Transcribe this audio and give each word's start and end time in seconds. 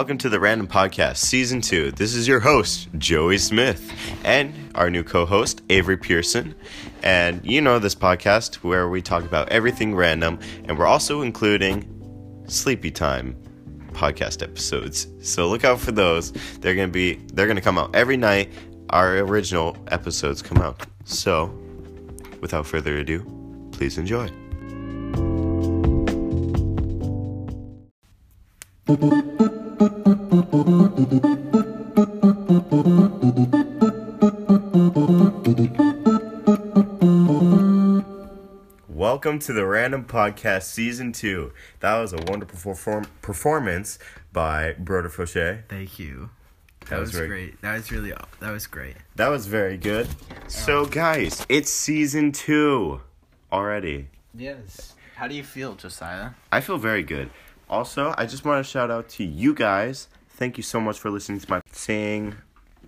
Welcome 0.00 0.16
to 0.16 0.30
the 0.30 0.40
Random 0.40 0.66
Podcast, 0.66 1.18
Season 1.18 1.60
2. 1.60 1.90
This 1.92 2.14
is 2.14 2.26
your 2.26 2.40
host, 2.40 2.88
Joey 2.96 3.36
Smith, 3.36 3.92
and 4.24 4.54
our 4.74 4.88
new 4.88 5.04
co 5.04 5.26
host, 5.26 5.60
Avery 5.68 5.98
Pearson. 5.98 6.54
And 7.02 7.44
you 7.44 7.60
know 7.60 7.78
this 7.78 7.94
podcast 7.94 8.54
where 8.64 8.88
we 8.88 9.02
talk 9.02 9.24
about 9.24 9.50
everything 9.50 9.94
random, 9.94 10.38
and 10.64 10.78
we're 10.78 10.86
also 10.86 11.20
including 11.20 11.86
sleepy 12.48 12.90
time 12.90 13.36
podcast 13.92 14.42
episodes. 14.42 15.06
So 15.20 15.50
look 15.50 15.66
out 15.66 15.78
for 15.78 15.92
those. 15.92 16.32
They're 16.60 16.74
gonna 16.74 16.88
be 16.88 17.16
they're 17.34 17.46
gonna 17.46 17.60
come 17.60 17.76
out 17.76 17.94
every 17.94 18.16
night. 18.16 18.50
Our 18.88 19.18
original 19.18 19.76
episodes 19.88 20.40
come 20.40 20.62
out. 20.62 20.80
So 21.04 21.54
without 22.40 22.66
further 22.66 22.96
ado, 22.96 23.22
please 23.72 23.98
enjoy. 23.98 24.30
Welcome 38.88 39.38
to 39.40 39.52
the 39.52 39.66
Random 39.66 40.04
Podcast 40.04 40.62
Season 40.64 41.12
2. 41.12 41.52
That 41.80 41.98
was 41.98 42.12
a 42.12 42.16
wonderful 42.26 42.72
perform- 42.72 43.06
performance 43.22 43.98
by 44.32 44.74
Broder 44.78 45.08
Fauché. 45.10 45.62
Thank 45.68 45.98
you. 45.98 46.30
That, 46.80 46.90
That 46.90 47.00
was 47.00 47.08
was, 47.10 47.16
very- 47.16 47.28
great. 47.28 47.62
That 47.62 47.74
was 47.74 47.90
really 47.92 48.12
that 48.40 48.50
was 48.50 48.66
great. 48.66 48.96
That 49.16 49.28
was 49.28 49.46
very 49.46 49.76
good. 49.76 50.08
So, 50.48 50.86
guys, 50.86 51.44
it's 51.48 51.70
Season 51.72 52.32
2 52.32 53.00
already. 53.52 54.08
Yes. 54.34 54.94
How 55.16 55.28
do 55.28 55.34
you 55.34 55.44
feel, 55.44 55.74
Josiah? 55.74 56.30
I 56.50 56.60
feel 56.60 56.78
very 56.78 57.02
good. 57.02 57.30
Also, 57.70 58.12
I 58.18 58.26
just 58.26 58.44
want 58.44 58.64
to 58.64 58.68
shout 58.70 58.90
out 58.90 59.08
to 59.10 59.24
you 59.24 59.54
guys. 59.54 60.08
Thank 60.30 60.56
you 60.56 60.62
so 60.62 60.80
much 60.80 60.98
for 60.98 61.08
listening 61.10 61.38
to 61.40 61.48
my 61.48 61.62
saying, 61.72 62.34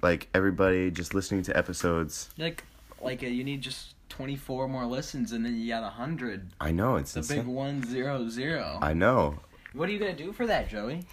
like 0.03 0.29
everybody 0.34 0.91
just 0.91 1.15
listening 1.15 1.43
to 1.45 1.56
episodes. 1.56 2.29
Like, 2.37 2.65
like 3.01 3.23
uh, 3.23 3.27
you 3.27 3.45
need 3.45 3.61
just 3.62 3.95
twenty 4.09 4.34
four 4.37 4.67
more 4.69 4.84
listens, 4.84 5.31
and 5.33 5.45
then 5.45 5.56
you 5.56 5.69
got 5.69 5.91
hundred. 5.93 6.48
I 6.61 6.73
know 6.73 6.97
it's 6.97 7.12
The 7.12 7.21
insane. 7.21 7.39
big 7.39 7.47
one 7.47 7.87
zero 7.87 8.29
zero. 8.29 8.79
I 8.83 8.93
know. 8.93 9.39
What 9.73 9.89
are 9.89 9.93
you 9.93 9.98
gonna 10.01 10.17
do 10.17 10.33
for 10.33 10.47
that, 10.48 10.69
Joey? 10.69 11.05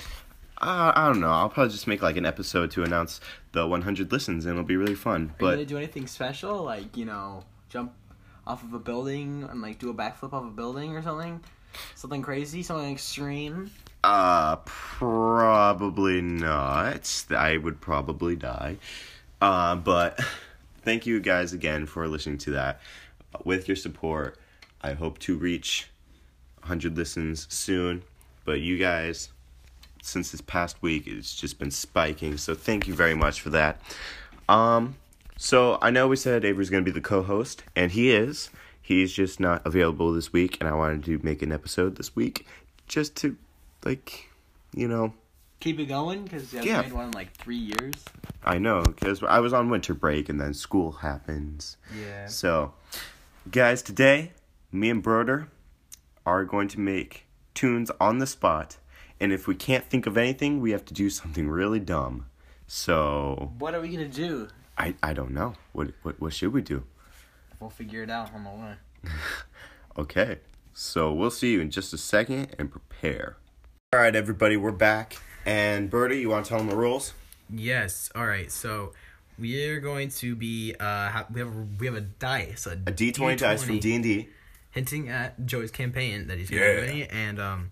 Uh, 0.61 0.91
I 0.93 1.05
don't 1.05 1.21
know. 1.21 1.30
I'll 1.30 1.47
probably 1.49 1.71
just 1.71 1.88
make 1.88 2.02
like 2.02 2.17
an 2.17 2.25
episode 2.25 2.71
to 2.71 2.83
announce 2.83 3.21
the 3.53 3.65
100 3.65 4.11
listens, 4.11 4.45
and 4.45 4.53
it'll 4.53 4.65
be 4.65 4.75
really 4.75 4.95
fun. 4.95 5.13
Are 5.21 5.23
you 5.25 5.33
But 5.39 5.52
gonna 5.52 5.65
do 5.65 5.77
anything 5.77 6.08
special, 6.08 6.63
like 6.63 6.97
you 6.97 7.05
know, 7.05 7.43
jump 7.69 7.93
off 8.47 8.63
of 8.63 8.73
a 8.73 8.80
building 8.80 9.47
and 9.49 9.61
like 9.61 9.77
do 9.80 9.89
a 9.89 9.93
backflip 9.93 10.33
off 10.33 10.43
a 10.43 10.49
building 10.49 10.95
or 10.97 11.02
something? 11.03 11.41
Something 11.95 12.21
crazy, 12.21 12.63
something 12.63 12.91
extreme. 12.91 13.71
uh, 14.03 14.57
probably 14.65 16.21
not. 16.21 17.25
I 17.29 17.57
would 17.57 17.81
probably 17.81 18.35
die. 18.35 18.77
Uh, 19.41 19.75
but 19.75 20.19
thank 20.83 21.05
you 21.05 21.19
guys 21.19 21.53
again 21.53 21.85
for 21.85 22.07
listening 22.07 22.37
to 22.39 22.51
that. 22.51 22.81
With 23.43 23.67
your 23.67 23.75
support, 23.77 24.37
I 24.81 24.93
hope 24.93 25.19
to 25.19 25.37
reach 25.37 25.89
100 26.61 26.95
listens 26.97 27.47
soon. 27.53 28.03
But 28.45 28.61
you 28.61 28.77
guys, 28.77 29.29
since 30.01 30.31
this 30.31 30.41
past 30.41 30.81
week, 30.81 31.05
it's 31.07 31.35
just 31.35 31.59
been 31.59 31.71
spiking. 31.71 32.37
So 32.37 32.55
thank 32.55 32.87
you 32.87 32.93
very 32.93 33.15
much 33.15 33.41
for 33.41 33.49
that. 33.51 33.81
Um, 34.47 34.95
so 35.37 35.77
I 35.81 35.91
know 35.91 36.07
we 36.07 36.15
said 36.15 36.43
Avery's 36.43 36.69
gonna 36.69 36.83
be 36.83 36.91
the 36.91 37.01
co-host, 37.01 37.63
and 37.75 37.91
he 37.91 38.11
is. 38.11 38.49
He's 38.89 39.13
just 39.13 39.39
not 39.39 39.61
available 39.67 40.11
this 40.13 40.33
week, 40.33 40.57
and 40.59 40.67
I 40.67 40.73
wanted 40.73 41.03
to 41.03 41.19
make 41.21 41.43
an 41.43 41.51
episode 41.51 41.95
this 41.97 42.15
week 42.15 42.47
just 42.87 43.15
to, 43.17 43.37
like, 43.85 44.31
you 44.73 44.87
know, 44.87 45.13
Keep 45.59 45.79
it 45.81 45.85
going, 45.85 46.23
because 46.23 46.51
you 46.51 46.57
haven't 46.57 46.73
Yeah. 46.73 46.81
made 46.81 46.93
one 46.93 47.05
in 47.05 47.11
like 47.11 47.31
three 47.33 47.55
years. 47.57 47.93
I 48.43 48.57
know 48.57 48.81
because 48.81 49.21
I 49.21 49.41
was 49.41 49.53
on 49.53 49.69
winter 49.69 49.93
break 49.93 50.27
and 50.27 50.41
then 50.41 50.55
school 50.55 50.91
happens. 50.93 51.77
Yeah. 51.95 52.25
So, 52.25 52.73
guys, 53.52 53.83
today 53.83 54.31
me 54.71 54.89
and 54.89 55.03
Broder 55.03 55.49
are 56.25 56.43
going 56.43 56.67
to 56.69 56.80
make 56.80 57.25
tunes 57.53 57.91
on 58.02 58.17
the 58.17 58.25
spot, 58.25 58.77
and 59.19 59.31
if 59.31 59.45
we 59.47 59.53
can't 59.53 59.85
think 59.85 60.08
of 60.08 60.17
anything, 60.17 60.61
we 60.61 60.71
have 60.71 60.85
to 60.85 60.95
do 60.95 61.11
something 61.11 61.47
really 61.47 61.80
dumb. 61.80 62.25
So 62.65 63.52
What 63.59 63.75
are 63.75 63.81
we 63.81 63.89
gonna 63.89 64.08
do? 64.08 64.47
I 64.80 64.95
I 65.03 65.14
don't 65.14 65.31
know 65.31 65.53
what 65.73 65.89
what 66.02 66.19
what 66.19 66.33
should 66.33 66.53
we 66.53 66.61
do? 66.64 66.85
We'll 67.59 67.70
figure 67.70 68.03
it 68.03 68.09
out 68.09 68.33
on 68.33 68.43
the 68.43 68.49
way. 68.49 68.73
Okay, 69.97 70.37
so 70.73 71.11
we'll 71.11 71.31
see 71.31 71.52
you 71.52 71.59
in 71.59 71.71
just 71.71 71.92
a 71.92 71.97
second 71.97 72.55
and 72.58 72.71
prepare. 72.71 73.36
All 73.92 73.99
right, 73.99 74.15
everybody, 74.15 74.55
we're 74.55 74.71
back. 74.71 75.17
And 75.45 75.89
Birdie, 75.89 76.20
you 76.21 76.30
want 76.30 76.45
to 76.45 76.49
tell 76.49 76.59
them 76.59 76.67
the 76.70 76.75
rules? 76.77 77.14
Yes. 77.53 78.09
All 78.15 78.25
right. 78.25 78.49
So 78.49 78.93
we 79.37 79.65
are 79.67 79.81
going 79.81 80.08
to 80.09 80.36
be 80.36 80.73
uh 80.80 81.09
ha- 81.09 81.25
we 81.33 81.42
have 81.42 81.49
a, 81.49 81.67
we 81.80 81.86
have 81.87 81.95
a 81.95 82.02
dice 82.02 82.65
a, 82.65 82.73
A 82.87 82.92
D 82.92 83.11
twenty 83.11 83.36
dice 83.36 83.61
from 83.64 83.80
D 83.80 83.93
and 83.95 84.03
D. 84.03 84.30
hinting 84.71 85.09
at 85.09 85.45
Joey's 85.45 85.71
campaign 85.71 86.27
that 86.27 86.37
he's 86.37 86.49
gonna 86.49 86.61
Yeah. 86.61 86.76
do 86.80 86.83
any, 86.83 87.03
and 87.09 87.41
um 87.41 87.71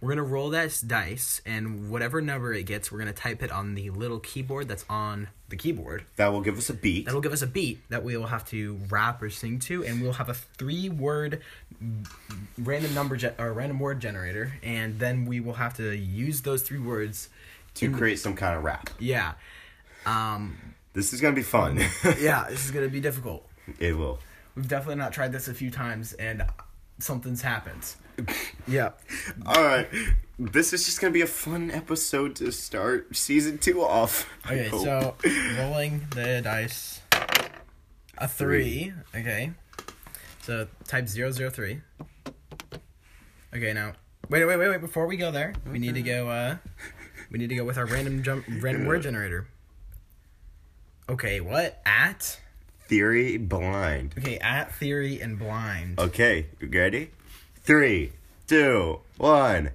we're 0.00 0.10
gonna 0.10 0.22
roll 0.22 0.50
that 0.50 0.80
dice 0.86 1.40
and 1.44 1.90
whatever 1.90 2.20
number 2.20 2.52
it 2.52 2.64
gets 2.64 2.92
we're 2.92 2.98
gonna 2.98 3.12
type 3.12 3.42
it 3.42 3.50
on 3.50 3.74
the 3.74 3.90
little 3.90 4.20
keyboard 4.20 4.68
that's 4.68 4.84
on 4.88 5.28
the 5.48 5.56
keyboard 5.56 6.04
That 6.16 6.28
will 6.32 6.40
give 6.40 6.56
us 6.58 6.70
a 6.70 6.74
beat. 6.74 7.06
that'll 7.06 7.20
give 7.20 7.32
us 7.32 7.42
a 7.42 7.46
beat 7.46 7.80
that 7.90 8.04
we 8.04 8.16
will 8.16 8.26
have 8.26 8.46
to 8.50 8.78
rap 8.90 9.20
or 9.22 9.30
sing 9.30 9.58
to 9.60 9.84
and 9.84 10.00
we'll 10.02 10.12
have 10.12 10.28
a 10.28 10.34
three 10.34 10.88
word 10.88 11.40
random 12.58 12.94
number 12.94 13.16
ge- 13.16 13.32
or 13.38 13.52
random 13.52 13.78
word 13.80 14.00
generator 14.00 14.52
and 14.62 14.98
then 14.98 15.24
we 15.24 15.40
will 15.40 15.54
have 15.54 15.74
to 15.76 15.96
use 15.96 16.42
those 16.42 16.62
three 16.62 16.78
words 16.78 17.28
to 17.74 17.90
create 17.92 18.18
some 18.18 18.34
kind 18.34 18.56
of 18.56 18.64
rap. 18.64 18.90
yeah 18.98 19.32
um 20.06 20.56
This 20.92 21.12
is 21.12 21.20
gonna 21.20 21.34
be 21.36 21.42
fun. 21.42 21.78
yeah 22.20 22.46
this 22.48 22.64
is 22.64 22.70
gonna 22.70 22.88
be 22.88 23.00
difficult 23.00 23.44
it 23.78 23.96
will. 23.96 24.18
We've 24.54 24.66
definitely 24.66 24.96
not 24.96 25.12
tried 25.12 25.30
this 25.30 25.46
a 25.46 25.54
few 25.54 25.70
times, 25.70 26.14
and 26.14 26.42
something's 26.98 27.42
happened. 27.42 27.94
yeah. 28.68 28.90
All 29.46 29.62
right. 29.62 29.88
This 30.38 30.72
is 30.72 30.84
just 30.84 31.00
gonna 31.00 31.12
be 31.12 31.20
a 31.22 31.26
fun 31.26 31.70
episode 31.70 32.36
to 32.36 32.52
start 32.52 33.14
season 33.16 33.58
two 33.58 33.82
off. 33.82 34.28
I 34.44 34.54
Okay, 34.54 34.68
hope. 34.68 34.82
so 34.84 35.14
rolling 35.58 36.06
the 36.10 36.40
dice. 36.42 37.00
A 38.18 38.26
three. 38.28 38.92
Okay. 39.14 39.52
So 40.42 40.66
type 40.86 41.08
zero 41.08 41.30
zero 41.30 41.50
three. 41.50 41.80
Okay, 43.54 43.72
now 43.72 43.92
wait, 44.28 44.44
wait, 44.44 44.56
wait, 44.56 44.68
wait. 44.68 44.80
Before 44.80 45.06
we 45.06 45.16
go 45.16 45.30
there, 45.30 45.54
we 45.70 45.78
need 45.78 45.94
to 45.94 46.02
go. 46.02 46.28
uh 46.28 46.56
We 47.30 47.38
need 47.38 47.48
to 47.50 47.56
go 47.56 47.64
with 47.64 47.78
our 47.78 47.86
random 47.86 48.22
jump, 48.22 48.44
random 48.60 48.86
word 48.86 49.02
generator. 49.02 49.46
Okay, 51.08 51.40
what 51.40 51.80
at? 51.86 52.38
Theory 52.88 53.36
blind. 53.36 54.14
Okay, 54.18 54.38
at 54.38 54.74
theory 54.74 55.20
and 55.20 55.38
blind. 55.38 56.00
Okay, 56.00 56.46
you 56.58 56.68
ready? 56.72 57.10
Three, 57.62 58.12
two, 58.46 59.00
one. 59.18 59.70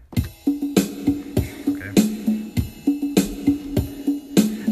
Okay. 0.48 1.94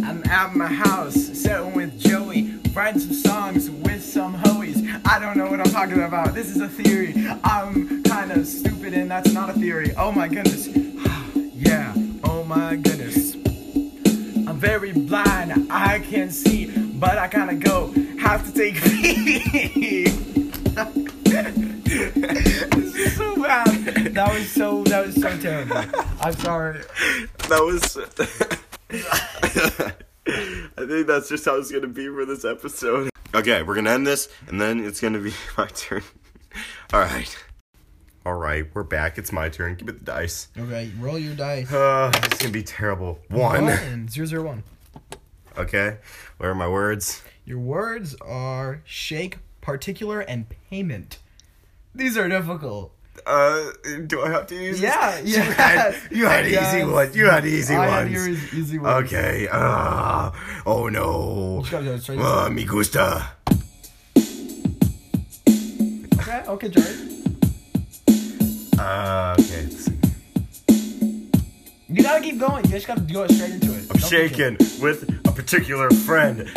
I'm 0.03 0.24
at 0.25 0.56
my 0.56 0.66
house, 0.66 1.13
sitting 1.13 1.75
with 1.75 2.00
Joey, 2.00 2.59
writing 2.74 3.00
some 3.00 3.13
songs 3.13 3.69
with 3.69 4.03
some 4.03 4.35
homies. 4.35 4.90
I 5.06 5.19
don't 5.19 5.38
know 5.38 5.46
what 5.46 5.59
I'm 5.59 5.72
talking 5.72 6.02
about. 6.02 6.34
This 6.34 6.50
is 6.50 6.62
a 6.62 6.68
theory. 6.68 7.13
I'm 7.44 8.02
kind 8.03 8.31
of 8.31 8.47
stupid, 8.47 8.96
and 8.96 9.12
that's 9.12 9.31
not 9.34 9.52
a 9.52 9.53
theory. 9.53 9.94
Oh 9.96 10.12
my 10.12 10.28
goodness. 10.28 10.68
yeah. 11.53 11.94
Oh 12.23 12.44
my 12.44 12.75
goodness. 12.75 13.35
I'm 13.35 14.58
very 14.58 14.94
blind. 14.94 15.68
I 15.72 16.00
can't 16.00 16.34
see, 16.34 16.66
but 16.66 17.19
I 17.19 17.28
kind 17.28 17.52
of 17.52 17.59
go. 17.59 17.94
Have 18.22 18.46
to 18.46 18.54
take 18.54 18.78
a 18.78 18.82
pee. 18.90 20.06
this 21.82 22.96
is 22.96 23.18
so 23.18 23.42
bad. 23.42 23.66
That 24.14 24.32
was 24.34 24.47
so. 24.50 24.84
That 24.84 25.08
was 25.08 25.16
so 25.16 25.38
terrible. 25.40 25.78
I'm 26.22 26.34
sorry. 26.34 26.82
That 27.50 27.62
was. 27.62 27.97
I 30.78 30.85
think 30.88 31.08
that's 31.08 31.29
just 31.29 31.46
how 31.46 31.58
it's 31.58 31.72
gonna 31.72 31.88
be 31.88 32.08
for 32.08 32.26
this 32.26 32.46
episode. 32.46 33.09
Okay, 33.34 33.64
we're 33.64 33.76
gonna 33.76 33.90
end 33.90 34.06
this, 34.06 34.29
and 34.47 34.62
then 34.62 34.85
it's 34.85 35.02
gonna 35.02 35.20
be 35.20 35.34
my 35.58 35.66
turn. 35.67 36.03
All 36.94 37.00
right. 37.00 37.35
All 38.24 38.35
right, 38.35 38.66
we're 38.76 38.84
back. 38.84 39.17
It's 39.17 39.32
my 39.32 39.50
turn. 39.50 39.76
Give 39.76 39.90
it 39.90 39.97
the 40.00 40.06
dice. 40.06 40.50
Okay, 40.56 40.91
roll 41.00 41.17
your 41.17 41.34
dice. 41.34 41.72
Uh, 41.74 42.12
this 42.22 42.34
is 42.34 42.40
gonna 42.40 42.53
be 42.53 42.62
terrible. 42.64 43.20
One. 43.29 43.66
One. 43.66 44.08
Zero 44.09 44.28
zero 44.28 44.44
one. 44.44 44.64
Okay. 45.58 45.97
Where 46.38 46.52
are 46.52 46.56
my 46.56 46.67
words? 46.67 47.24
Your 47.46 47.59
words 47.59 48.16
are 48.22 48.82
shake, 48.85 49.38
particular, 49.61 50.20
and 50.22 50.46
payment. 50.70 51.20
These 51.93 52.17
are 52.17 52.29
difficult. 52.29 52.93
Uh, 53.26 53.72
do 54.08 54.22
I 54.22 54.29
have 54.29 54.47
to 54.47 54.55
use? 54.55 54.79
Yeah, 54.82 55.20
this? 55.22 55.35
yeah. 55.35 55.43
You 55.46 55.52
had, 55.52 55.96
you 56.11 56.26
had 56.26 56.47
Yes. 56.49 56.73
easy 56.76 56.84
ones. 56.85 57.16
You 57.16 57.26
had 57.26 57.46
easy 57.46 57.76
ones. 57.76 57.91
I 57.91 57.96
ones. 58.03 58.03
had 58.03 58.11
your 58.11 58.28
easy- 58.61 58.79
ones. 58.79 59.05
Okay. 59.05 59.47
Uh, 59.52 60.32
oh 60.66 60.88
no. 60.88 61.64
Uh, 61.73 62.49
me 62.49 62.64
gusta. 62.64 63.28
Okay, 66.22 66.43
okay, 66.47 66.70
Jared. 66.70 66.97
Uh, 68.79 69.35
okay. 69.40 69.67
You 71.90 72.03
gotta 72.03 72.22
keep 72.23 72.40
going. 72.40 72.64
You 72.66 72.72
just 72.72 72.88
gotta 72.88 73.02
go 73.02 73.28
straight 73.28 73.52
into 73.52 73.73
it. 73.73 73.82
I'm 73.91 73.99
Don't 73.99 74.09
shaking 74.09 74.58
with 74.82 75.03
a 75.28 75.32
particular 75.32 75.90
friend 75.91 76.49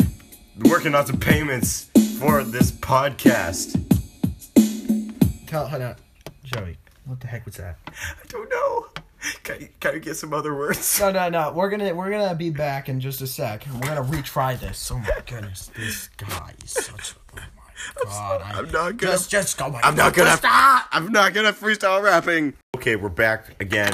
working 0.69 0.95
on 0.95 1.05
some 1.05 1.19
payments 1.19 1.89
for 2.19 2.43
this 2.43 2.71
podcast. 2.71 3.81
Tell, 5.47 5.67
hold 5.67 5.81
on, 5.81 5.95
Joey. 6.43 6.77
What 7.05 7.19
the 7.19 7.27
heck 7.27 7.45
was 7.45 7.55
that? 7.55 7.77
I 7.87 8.25
don't 8.27 8.49
know. 8.49 8.87
Can 9.43 9.61
you, 9.61 9.69
can 9.79 9.93
you 9.95 9.99
get 9.99 10.15
some 10.17 10.33
other 10.33 10.55
words? 10.55 10.99
No, 10.99 11.11
no, 11.11 11.29
no. 11.29 11.51
We're 11.51 11.69
gonna 11.69 11.93
we're 11.95 12.09
gonna 12.11 12.35
be 12.35 12.49
back 12.51 12.89
in 12.89 12.99
just 12.99 13.21
a 13.21 13.27
sec. 13.27 13.65
We're 13.73 13.79
gonna 13.79 14.03
retry 14.03 14.59
this. 14.59 14.91
Oh 14.91 14.97
my 14.99 15.09
goodness, 15.25 15.71
this 15.75 16.09
guy 16.17 16.53
is 16.63 16.71
such. 16.71 17.11
a- 17.11 17.15
Oh 17.97 18.05
my 18.05 18.11
god. 18.11 18.41
I- 18.41 18.59
I'm 18.59 18.71
not 18.71 18.97
gonna. 18.97 19.13
Just 19.13 19.29
just 19.29 19.57
go. 19.57 19.77
I'm 19.83 19.95
not 19.95 20.13
gonna. 20.13 20.37
Stop. 20.37 20.87
I'm 20.91 21.11
not 21.11 21.33
gonna 21.33 21.53
freestyle 21.53 22.01
rapping. 22.03 22.53
Okay, 22.75 22.95
we're 22.95 23.09
back 23.09 23.59
again. 23.61 23.93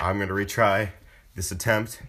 I'm 0.00 0.18
gonna 0.18 0.32
retry 0.32 0.90
this 1.34 1.50
attempt. 1.52 2.00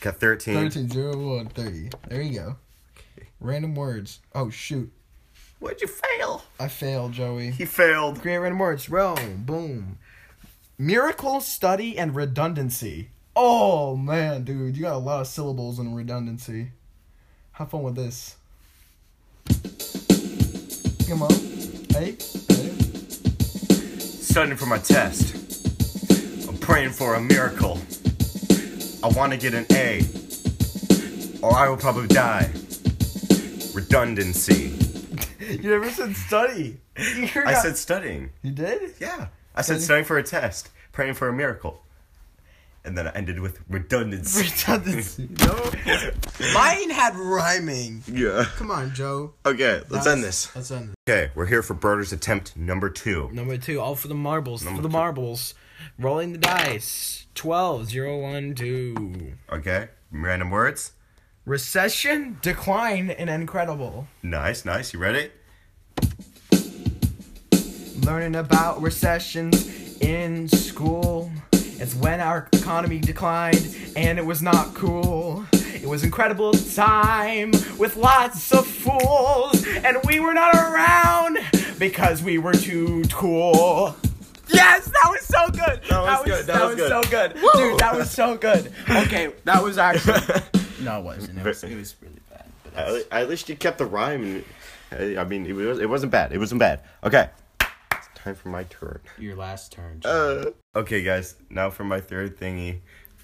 Got 0.00 0.16
13. 0.16 0.54
13, 0.70 0.88
0, 0.88 1.36
1, 1.36 1.46
30. 1.48 1.90
There 2.08 2.22
you 2.22 2.38
go. 2.38 2.56
Random 3.40 3.74
words. 3.74 4.20
Oh 4.34 4.50
shoot. 4.50 4.92
Why'd 5.58 5.80
you 5.80 5.88
fail? 5.88 6.44
I 6.58 6.68
failed, 6.68 7.12
Joey. 7.12 7.50
He 7.50 7.64
failed. 7.64 8.20
Create 8.20 8.38
random 8.38 8.58
words. 8.58 8.88
Row. 8.88 9.16
Boom. 9.36 9.98
Miracle, 10.78 11.40
study, 11.40 11.98
and 11.98 12.14
redundancy. 12.14 13.10
Oh 13.36 13.96
man, 13.96 14.44
dude, 14.44 14.76
you 14.76 14.82
got 14.82 14.94
a 14.94 14.98
lot 14.98 15.20
of 15.20 15.26
syllables 15.26 15.78
and 15.78 15.96
redundancy. 15.96 16.72
Have 17.52 17.70
fun 17.70 17.82
with 17.82 17.94
this. 17.96 18.36
Come 21.08 21.22
on. 21.22 21.30
Hey. 21.90 22.16
Hey. 22.48 22.70
Studying 23.98 24.56
for 24.56 24.66
my 24.66 24.78
test. 24.78 25.34
I'm 26.48 26.56
praying 26.58 26.90
for 26.90 27.14
a 27.14 27.20
miracle. 27.20 27.78
I 29.02 29.08
want 29.08 29.32
to 29.32 29.38
get 29.38 29.54
an 29.54 29.66
A, 29.72 30.04
or 31.42 31.54
I 31.54 31.68
will 31.68 31.76
probably 31.76 32.08
die. 32.08 32.50
Redundancy. 33.74 34.74
You 35.50 35.68
never 35.70 35.90
said 35.90 36.14
study. 36.14 36.76
I 36.96 37.54
said 37.54 37.76
studying. 37.76 38.30
You 38.42 38.52
did? 38.52 38.94
Yeah. 39.00 39.28
I 39.56 39.62
said 39.62 39.74
Study- 39.76 39.80
studying 39.82 40.04
for 40.04 40.16
a 40.16 40.22
test, 40.22 40.68
praying 40.92 41.14
for 41.14 41.26
a 41.28 41.32
miracle. 41.32 41.82
And 42.84 42.96
then 42.96 43.08
I 43.08 43.10
ended 43.12 43.40
with 43.40 43.58
redundancy. 43.68 44.44
Redundancy. 44.48 45.28
No. 45.40 45.72
Mine 46.54 46.90
had 46.90 47.16
rhyming. 47.16 48.04
yeah. 48.06 48.44
Come 48.56 48.70
on, 48.70 48.94
Joe. 48.94 49.32
Okay, 49.44 49.82
let's 49.88 50.06
end 50.06 50.22
this. 50.22 50.54
Let's 50.54 50.70
end 50.70 50.90
this. 50.90 50.94
Okay, 51.08 51.32
we're 51.34 51.46
here 51.46 51.62
for 51.62 51.74
Broder's 51.74 52.12
attempt 52.12 52.56
number 52.56 52.88
two. 52.88 53.28
Number 53.32 53.56
two, 53.58 53.80
all 53.80 53.96
for 53.96 54.06
the 54.08 54.14
marbles. 54.14 54.62
For 54.62 54.76
the 54.76 54.82
two. 54.82 54.88
marbles. 54.88 55.54
Rolling 55.98 56.30
the 56.32 56.38
dice. 56.38 57.26
12, 57.34 57.86
0, 57.90 58.18
1, 58.20 58.54
2. 58.54 59.32
Okay, 59.52 59.88
random 60.12 60.50
words. 60.50 60.92
Recession, 61.46 62.38
decline, 62.42 63.10
and 63.10 63.30
incredible. 63.30 64.06
Nice, 64.22 64.64
nice. 64.64 64.92
You 64.92 64.98
ready? 65.00 65.30
Learning 68.02 68.36
about 68.36 68.80
recessions 68.82 69.98
in 70.00 70.48
school. 70.48 71.30
It's 71.52 71.94
when 71.94 72.20
our 72.20 72.48
economy 72.52 72.98
declined 72.98 73.74
and 73.96 74.18
it 74.18 74.24
was 74.26 74.42
not 74.42 74.74
cool. 74.74 75.44
It 75.52 75.86
was 75.88 76.04
incredible 76.04 76.52
time 76.52 77.52
with 77.78 77.96
lots 77.96 78.52
of 78.52 78.66
fools, 78.66 79.66
and 79.66 79.96
we 80.04 80.20
were 80.20 80.34
not 80.34 80.54
around 80.54 81.38
because 81.78 82.22
we 82.22 82.36
were 82.36 82.52
too 82.52 83.02
cool. 83.10 83.96
Yes, 84.52 84.84
that 84.84 85.08
was 85.08 85.22
so 85.22 85.48
good. 85.48 85.80
That 85.88 86.02
was 86.02 86.22
good, 86.26 86.46
that 86.46 86.64
was 86.66 86.76
good. 86.76 86.88
so 86.90 87.02
good, 87.10 87.32
dude. 87.32 87.78
That 87.78 87.96
was 87.96 88.10
so 88.10 88.36
good. 88.36 88.72
Okay, 88.90 89.32
that 89.44 89.62
was 89.62 89.78
actually. 89.78 90.20
No, 90.80 91.00
it 91.00 91.04
wasn't. 91.04 91.38
It 91.38 91.44
was, 91.44 91.64
it 91.64 91.76
was 91.76 91.94
really 92.00 92.20
bad. 92.30 92.44
But 92.64 92.74
At, 92.76 93.22
at 93.22 93.28
least 93.28 93.48
you 93.48 93.56
kept 93.56 93.78
the 93.78 93.86
rhyme. 93.86 94.44
I 94.92 95.16
I 95.18 95.24
mean, 95.24 95.46
it 95.46 95.52
was 95.52 95.78
it 95.78 95.88
wasn't 95.88 96.12
bad. 96.12 96.32
It 96.32 96.38
wasn't 96.38 96.58
bad. 96.58 96.82
Okay, 97.04 97.30
it's 97.60 98.08
time 98.14 98.34
for 98.34 98.48
my 98.48 98.64
turn. 98.64 99.00
your 99.18 99.36
last 99.36 99.72
turn. 99.72 100.00
Uh, 100.04 100.46
okay, 100.74 101.02
guys. 101.02 101.36
Now 101.48 101.70
for 101.70 101.84
my 101.84 102.00
third 102.00 102.38
thingy. 102.38 102.80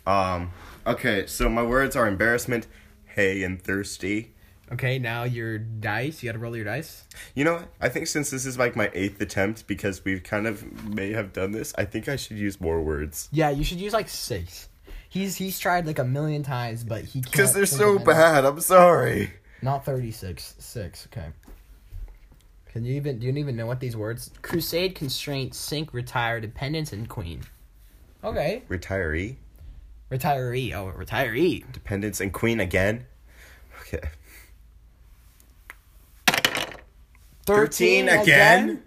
Um. 0.07 0.53
Okay, 0.87 1.27
so 1.27 1.49
my 1.49 1.63
words 1.63 1.97
are 1.97 2.07
embarrassment, 2.07 2.67
hay, 3.07 3.43
and 3.43 3.61
thirsty. 3.61 4.33
Okay, 4.73 4.99
now 4.99 5.23
your 5.23 5.59
dice. 5.59 6.23
You 6.23 6.29
gotta 6.29 6.41
roll 6.41 6.57
your 6.57 6.65
dice. 6.65 7.05
You 7.35 7.45
know, 7.45 7.55
what? 7.55 7.69
I 7.81 7.89
think 7.89 8.09
since 8.09 8.31
this 8.31 8.45
is 8.45 8.59
like 8.59 8.75
my 8.75 8.91
eighth 8.95 9.21
attempt, 9.21 9.67
because 9.69 10.05
we've 10.05 10.23
kind 10.25 10.47
of 10.47 10.89
may 10.89 11.13
have 11.13 11.33
done 11.33 11.53
this, 11.53 11.73
I 11.79 11.85
think 11.85 12.09
I 12.09 12.17
should 12.17 12.37
use 12.37 12.61
more 12.61 12.81
words. 12.83 13.29
Yeah, 13.33 13.51
you 13.51 13.63
should 13.65 13.81
use 13.81 13.93
like 13.93 14.09
six. 14.09 14.69
He's 15.09 15.37
he's 15.37 15.59
tried 15.59 15.87
like 15.87 15.99
a 15.99 16.05
million 16.05 16.43
times, 16.43 16.85
but 16.85 17.05
he 17.05 17.21
can't. 17.21 17.33
Because 17.33 17.53
they're 17.53 17.67
so 17.67 17.99
bad. 17.99 18.45
I'm 18.45 18.61
sorry. 18.61 19.33
Not 19.63 19.85
thirty 19.85 20.11
six. 20.11 20.55
Six. 20.59 21.09
Okay. 21.13 21.29
Can 22.73 22.85
you 22.85 22.95
even? 22.95 23.19
Do 23.19 23.27
you 23.27 23.33
even 23.33 23.57
know 23.57 23.67
what 23.67 23.81
these 23.81 23.97
words? 23.97 24.31
Crusade, 24.43 24.95
constraint, 24.95 25.55
sink, 25.55 25.95
retire, 25.95 26.41
dependence, 26.41 26.93
and 26.93 27.09
queen. 27.09 27.41
Okay. 28.23 28.63
Retiree, 28.69 29.37
Retiree. 30.11 30.73
Oh, 30.75 30.93
retiree. 30.97 31.71
dependence, 31.73 32.21
and 32.21 32.33
queen 32.33 32.61
again. 32.61 33.07
Okay. 33.83 34.01
13 37.47 38.09
again? 38.09 38.83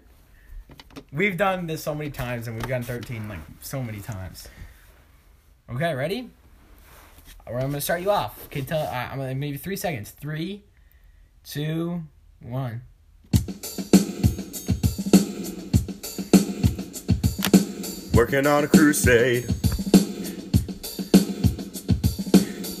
We've 1.12 1.36
done 1.36 1.66
this 1.66 1.82
so 1.82 1.94
many 1.94 2.10
times, 2.10 2.46
and 2.46 2.56
we've 2.56 2.68
gotten 2.68 2.82
thirteen 2.82 3.28
like 3.28 3.40
so 3.60 3.82
many 3.82 4.00
times. 4.00 4.48
Okay, 5.72 5.94
ready? 5.94 6.28
I'm 7.46 7.54
gonna 7.54 7.80
start 7.80 8.00
you 8.00 8.10
off. 8.10 8.44
Okay, 8.46 8.62
tell. 8.62 8.80
Uh, 8.80 8.90
I'm 8.90 9.18
gonna 9.18 9.36
maybe 9.36 9.56
three 9.56 9.76
seconds. 9.76 10.10
Three, 10.10 10.64
two, 11.44 12.02
one. 12.42 12.82
Working 18.14 18.48
on 18.48 18.64
a 18.64 18.66
crusade 18.66 19.44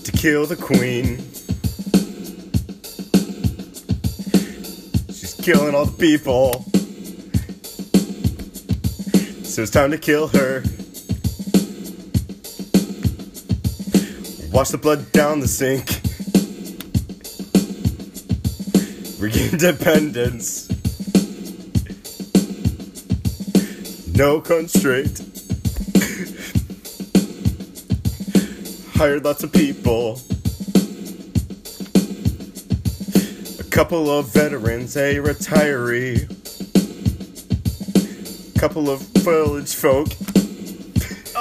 to 0.04 0.12
kill 0.12 0.46
the 0.46 0.56
queen. 0.60 1.18
She's 5.14 5.34
killing 5.34 5.76
all 5.76 5.86
the 5.86 5.96
people. 5.96 6.64
So 9.44 9.62
it's 9.62 9.70
time 9.70 9.92
to 9.92 9.98
kill 9.98 10.26
her. 10.26 10.64
Wash 14.60 14.68
the 14.68 14.76
blood 14.76 15.10
down 15.12 15.40
the 15.40 15.48
sink. 15.48 15.88
Regain 19.18 19.56
dependence. 19.56 20.68
No 24.14 24.38
constraint. 24.42 25.22
Hired 28.96 29.24
lots 29.24 29.42
of 29.42 29.50
people. 29.50 30.20
A 33.60 33.70
couple 33.70 34.10
of 34.10 34.30
veterans, 34.30 34.94
a 34.98 35.14
retiree. 35.14 36.28
a 38.54 38.58
Couple 38.58 38.90
of 38.90 39.00
village 39.24 39.74
folk. 39.74 40.08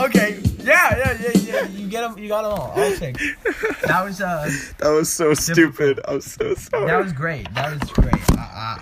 Okay. 0.06 0.49
Yeah, 0.70 0.98
yeah, 0.98 1.18
yeah, 1.22 1.32
yeah. 1.42 1.68
You 1.80 1.88
get 1.88 2.02
them. 2.02 2.18
You 2.20 2.28
got 2.30 2.44
them 2.44 2.52
all. 2.54 2.74
I'll 2.76 2.96
take. 2.96 3.18
That 3.88 4.04
was 4.04 4.22
uh. 4.22 4.50
That 4.78 4.90
was 4.90 5.12
so 5.12 5.34
stupid. 5.34 6.00
I'm 6.08 6.22
so 6.22 6.54
sorry. 6.56 6.88
That 6.88 7.04
was 7.04 7.14
great. 7.14 7.54
That 7.56 7.72
was 7.80 7.90
great. 7.92 8.30
Uh, 8.32 8.38
uh, 8.54 8.78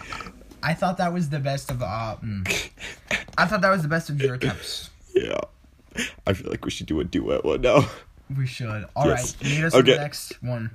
I 0.63 0.73
thought 0.73 0.97
that 0.97 1.13
was 1.13 1.29
the 1.29 1.39
best 1.39 1.71
of 1.71 1.81
uh. 1.81 2.17
mm. 2.23 2.69
I 3.37 3.45
thought 3.45 3.61
that 3.61 3.69
was 3.69 3.81
the 3.83 3.87
best 3.87 4.09
of 4.09 4.21
your 4.21 4.35
attempts. 4.35 4.89
yeah. 5.15 5.37
I 6.27 6.33
feel 6.33 6.51
like 6.51 6.63
we 6.65 6.71
should 6.71 6.85
do 6.87 6.99
a 6.99 7.03
duet 7.03 7.43
one 7.45 7.61
now. 7.61 7.87
We 8.37 8.45
should. 8.45 8.85
All 8.95 9.07
right. 9.09 9.19
Yes. 9.19 9.41
Meet 9.41 9.63
us 9.63 9.73
for 9.73 9.79
Okay. 9.79 9.93
the 9.93 9.97
next 10.01 10.43
one. 10.43 10.69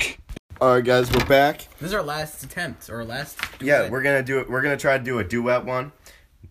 Alright 0.60 0.84
guys, 0.84 1.12
we're 1.12 1.24
back. 1.26 1.66
This 1.78 1.88
is 1.88 1.94
our 1.94 2.02
last 2.02 2.42
attempt 2.42 2.88
or 2.88 3.04
last. 3.04 3.38
Yeah, 3.60 3.90
we're 3.90 4.02
gonna 4.02 4.22
do 4.22 4.38
it. 4.40 4.48
We're 4.48 4.62
gonna 4.62 4.76
try 4.76 4.96
to 4.96 5.04
do 5.04 5.18
a 5.18 5.24
duet 5.24 5.64
one. 5.66 5.92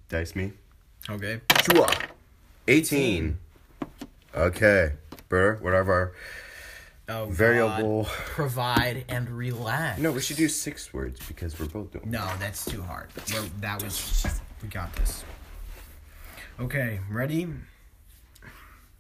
Dice 0.10 0.36
me. 0.36 0.52
okay. 1.10 1.42
Chua. 1.50 1.92
18. 2.68 3.38
Okay. 4.36 4.94
Burr, 5.30 5.56
whatever. 5.58 6.14
Oh, 7.10 7.26
Variable. 7.26 8.04
God. 8.04 8.12
Provide 8.12 9.06
and 9.10 9.30
relax. 9.30 10.00
No, 10.00 10.12
we 10.12 10.22
should 10.22 10.38
do 10.38 10.48
six 10.48 10.94
words 10.94 11.20
because 11.28 11.60
we're 11.60 11.66
both 11.68 11.92
doing. 11.92 12.10
No, 12.10 12.26
that's 12.40 12.64
too 12.64 12.82
hard. 12.82 13.10
We're, 13.34 13.42
that 13.60 13.84
was. 13.84 14.26
We 14.62 14.70
got 14.70 14.94
this. 14.96 15.24
Okay, 16.60 17.00
ready? 17.10 17.48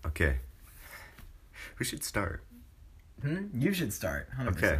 Okay. 0.05 0.37
We 1.79 1.85
should 1.85 2.03
start? 2.03 2.43
Hmm? 3.21 3.45
You 3.53 3.71
should 3.73 3.93
start. 3.93 4.29
100%. 4.37 4.57
Okay. 4.57 4.79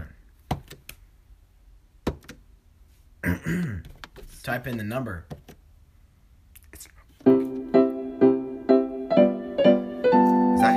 Type 4.44 4.68
in 4.68 4.78
the 4.78 4.84
number. 4.84 5.26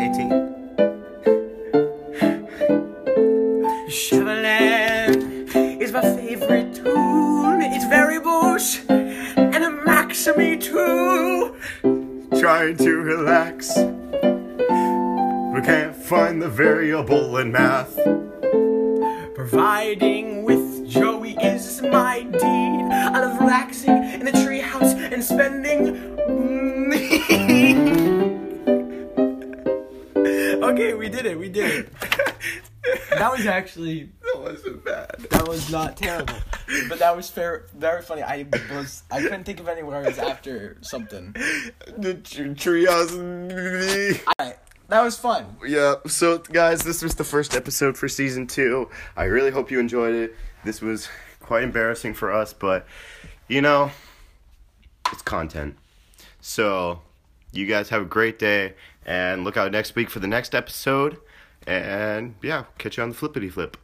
18. 0.04 0.28
Chevrolet 3.88 5.08
is 5.80 5.92
my 5.92 6.02
favorite 6.02 6.74
tune. 6.74 7.62
It's 7.62 7.86
very 7.86 8.20
bush 8.20 8.80
and 8.88 9.64
a 9.64 9.70
maxes 9.70 10.36
me. 10.36 10.58
Trying 12.38 12.76
to 12.76 12.96
relax, 12.96 13.78
we 13.78 15.60
can't 15.62 15.96
find 15.96 16.42
the 16.42 16.50
variable 16.50 17.38
in 17.38 17.50
math. 17.50 17.98
Providing 19.34 20.44
with 20.44 20.86
Joey 20.86 21.34
is 21.36 21.80
my 21.80 22.24
deed. 22.24 22.40
I 22.92 23.20
love 23.20 23.40
relaxing 23.40 23.96
in 24.12 24.26
the 24.26 24.32
treehouse 24.32 24.92
and 25.12 25.24
spending 25.24 26.14
did 31.54 31.70
it. 31.86 31.92
We 32.02 32.08
did 32.08 32.20
it. 32.20 32.34
That 33.18 33.32
was 33.32 33.46
actually 33.46 34.10
That 34.22 34.40
wasn't 34.42 34.84
bad. 34.84 35.16
that 35.30 35.48
was 35.48 35.70
not 35.70 35.96
terrible, 35.96 36.34
but 36.88 36.98
that 36.98 37.16
was 37.16 37.30
fair, 37.30 37.64
very 37.74 38.02
funny. 38.02 38.22
I 38.22 38.44
was 38.70 39.02
I 39.10 39.22
couldn't 39.22 39.44
think 39.44 39.58
of 39.60 39.68
any 39.68 39.82
words 39.82 40.18
after 40.18 40.76
something. 40.82 41.32
The 41.96 42.14
tr- 42.22 42.42
treehouse. 42.52 43.12
Alright, 44.38 44.58
that 44.88 45.02
was 45.02 45.16
fun. 45.16 45.56
Yeah, 45.66 45.94
so 46.06 46.38
guys, 46.38 46.82
this 46.82 47.02
was 47.02 47.14
the 47.14 47.24
first 47.24 47.54
episode 47.56 47.96
for 47.96 48.06
season 48.08 48.46
two. 48.46 48.90
I 49.16 49.24
really 49.24 49.50
hope 49.50 49.70
you 49.70 49.80
enjoyed 49.80 50.14
it. 50.14 50.34
This 50.64 50.82
was 50.82 51.08
quite 51.40 51.62
embarrassing 51.62 52.12
for 52.14 52.32
us, 52.32 52.52
but 52.52 52.86
you 53.48 53.62
know, 53.62 53.90
it's 55.12 55.22
content. 55.22 55.76
So, 56.40 57.00
you 57.52 57.64
guys 57.66 57.88
have 57.88 58.02
a 58.02 58.06
great 58.06 58.38
day 58.38 58.74
and 59.06 59.44
look 59.44 59.56
out 59.56 59.72
next 59.72 59.94
week 59.94 60.10
for 60.10 60.20
the 60.20 60.26
next 60.26 60.54
episode. 60.54 61.16
And 61.66 62.34
yeah, 62.42 62.64
catch 62.78 62.96
you 62.96 63.02
on 63.02 63.10
the 63.10 63.14
flippity 63.14 63.50
flip. 63.50 63.76